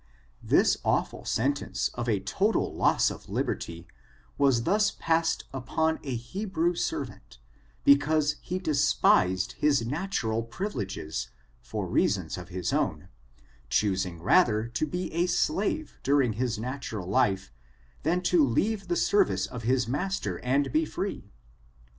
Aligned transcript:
This 0.41 0.77
awful 0.83 1.25
sentence 1.25 1.91
of 1.93 2.09
a 2.09 2.19
total 2.21 2.73
loss 2.73 3.11
of 3.11 3.29
liberty 3.29 3.85
was 4.35 4.63
thus 4.63 4.89
passed 4.97 5.43
up 5.53 5.77
on 5.77 5.99
a 6.03 6.15
Hebrew 6.15 6.73
servant, 6.73 7.37
because 7.83 8.37
he 8.41 8.57
despised 8.57 9.51
his 9.59 9.83
natu 9.83 10.23
ral 10.27 10.41
privileges, 10.41 11.29
for 11.61 11.85
reasons 11.87 12.35
of 12.35 12.49
his 12.49 12.73
own— 12.73 13.09
choosing 13.69 14.19
rather 14.23 14.65
to 14.69 14.87
be 14.87 15.13
a 15.13 15.27
slave 15.27 15.99
during 16.01 16.33
his 16.33 16.57
natural 16.57 17.07
life, 17.07 17.51
than 18.01 18.23
to 18.23 18.43
leave 18.43 18.87
the 18.87 18.95
service 18.95 19.45
of 19.45 19.61
his 19.61 19.87
master 19.87 20.39
and 20.39 20.71
be 20.71 20.83
free 20.83 21.29